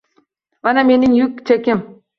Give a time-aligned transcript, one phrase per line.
[0.67, 1.89] Mana mening yuk chekim.